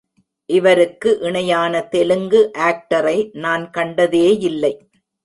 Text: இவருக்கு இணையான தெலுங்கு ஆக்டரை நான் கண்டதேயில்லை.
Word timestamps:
இவருக்கு 0.45 1.19
இணையான 1.19 1.81
தெலுங்கு 1.81 2.51
ஆக்டரை 2.57 3.29
நான் 3.33 3.69
கண்டதேயில்லை. 3.77 4.73